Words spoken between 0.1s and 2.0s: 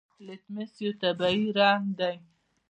لتمس یو طبیعي رنګ